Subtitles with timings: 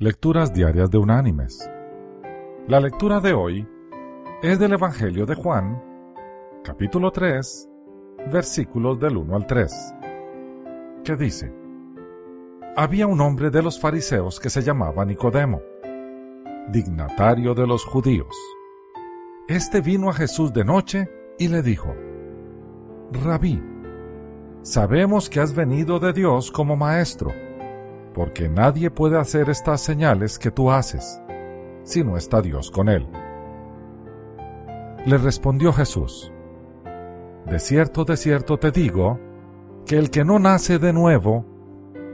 [0.00, 1.68] Lecturas Diarias de Unánimes.
[2.68, 3.66] La lectura de hoy
[4.44, 5.82] es del Evangelio de Juan,
[6.62, 7.68] capítulo 3,
[8.30, 9.94] versículos del 1 al 3,
[11.02, 11.52] que dice,
[12.76, 15.62] Había un hombre de los fariseos que se llamaba Nicodemo,
[16.70, 18.36] dignatario de los judíos.
[19.48, 21.10] Este vino a Jesús de noche
[21.40, 21.92] y le dijo,
[23.10, 23.60] Rabí,
[24.62, 27.32] sabemos que has venido de Dios como maestro
[28.18, 31.22] porque nadie puede hacer estas señales que tú haces
[31.84, 33.06] si no está Dios con él.
[35.06, 36.32] Le respondió Jesús,
[37.46, 39.20] De cierto, de cierto te digo,
[39.86, 41.44] que el que no nace de nuevo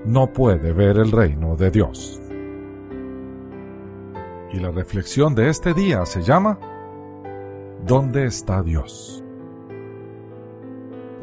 [0.04, 2.20] no puede ver el reino de Dios.
[4.52, 6.58] Y la reflexión de este día se llama
[7.86, 9.24] ¿Dónde está Dios?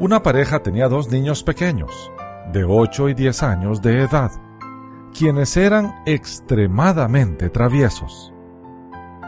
[0.00, 2.10] Una pareja tenía dos niños pequeños,
[2.52, 4.32] de 8 y 10 años de edad
[5.16, 8.32] quienes eran extremadamente traviesos.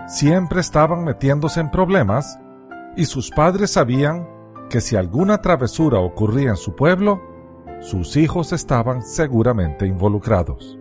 [0.06, 2.38] Siempre estaban metiéndose en problemas
[2.96, 4.28] y sus padres sabían
[4.68, 7.22] que si alguna travesura ocurría en su pueblo,
[7.80, 10.78] sus hijos estaban seguramente involucrados.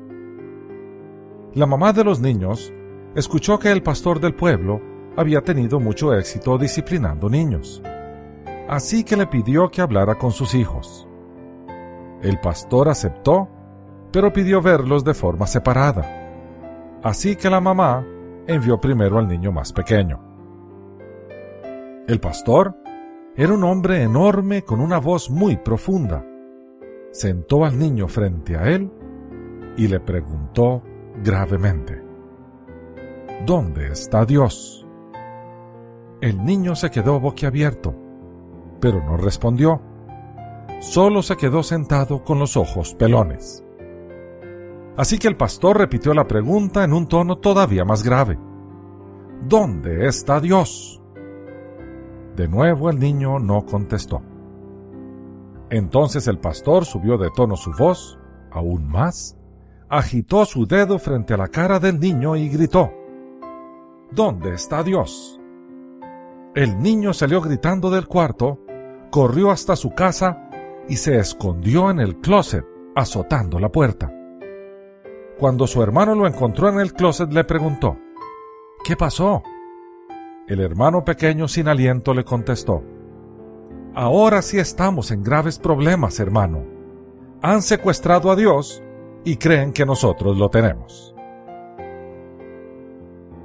[1.54, 2.74] La mamá de los niños
[3.16, 4.82] escuchó que el pastor del pueblo
[5.16, 7.82] había tenido mucho éxito disciplinando niños,
[8.68, 11.08] así que le pidió que hablara con sus hijos.
[12.22, 13.50] El pastor aceptó
[14.14, 17.00] pero pidió verlos de forma separada.
[17.02, 18.06] Así que la mamá
[18.46, 20.22] envió primero al niño más pequeño.
[22.08, 22.78] El pastor
[23.36, 26.24] era un hombre enorme con una voz muy profunda.
[27.12, 28.92] Sentó al niño frente a él
[29.78, 30.84] y le preguntó
[31.24, 32.04] gravemente,
[33.48, 34.86] ¿Dónde está Dios?
[36.22, 37.96] El niño se quedó boquiabierto,
[38.80, 39.82] pero no respondió.
[40.80, 43.64] Solo se quedó sentado con los ojos pelones.
[44.96, 48.38] Así que el pastor repitió la pregunta en un tono todavía más grave.
[49.48, 51.02] ¿Dónde está Dios?
[52.36, 54.22] De nuevo el niño no contestó.
[55.70, 58.20] Entonces el pastor subió de tono su voz,
[58.52, 59.36] aún más,
[59.90, 62.92] agitó su dedo frente a la cara del niño y gritó,
[64.12, 65.40] ¿Dónde está Dios?
[66.54, 68.60] El niño salió gritando del cuarto,
[69.10, 70.50] corrió hasta su casa
[70.88, 72.64] y se escondió en el closet,
[72.96, 74.12] azotando la puerta.
[75.44, 77.98] Cuando su hermano lo encontró en el closet le preguntó,
[78.86, 79.44] ¿Qué pasó?
[80.48, 82.82] El hermano pequeño sin aliento le contestó,
[83.94, 86.64] Ahora sí estamos en graves problemas, hermano.
[87.42, 88.82] Han secuestrado a Dios
[89.26, 91.14] y creen que nosotros lo tenemos.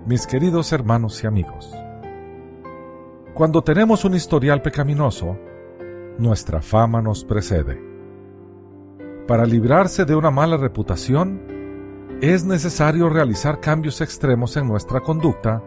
[0.07, 1.77] Mis queridos hermanos y amigos,
[3.35, 5.37] cuando tenemos un historial pecaminoso,
[6.17, 7.83] nuestra fama nos precede.
[9.27, 11.58] Para librarse de una mala reputación,
[12.21, 15.63] es necesario realizar cambios extremos en nuestra conducta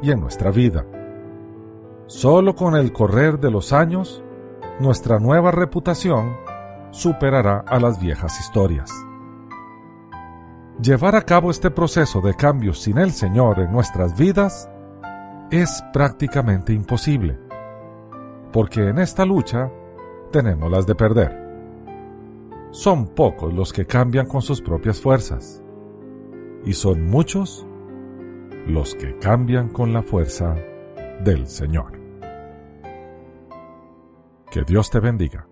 [0.00, 0.86] y en nuestra vida.
[2.06, 4.22] Solo con el correr de los años,
[4.78, 6.36] nuestra nueva reputación
[6.92, 8.92] superará a las viejas historias.
[10.80, 14.70] Llevar a cabo este proceso de cambios sin el Señor en nuestras vidas
[15.50, 17.36] es prácticamente imposible,
[18.52, 19.72] porque en esta lucha
[20.30, 21.46] tenemos las de perder.
[22.70, 25.62] Son pocos los que cambian con sus propias fuerzas
[26.66, 27.64] y son muchos
[28.66, 30.56] los que cambian con la fuerza
[31.24, 31.92] del Señor.
[34.50, 35.48] Que Dios te bendiga.